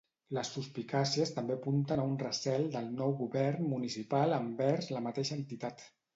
[0.35, 5.89] Les suspicàcies també apunten a un recel del nou govern municipal envers la mateixa entitat.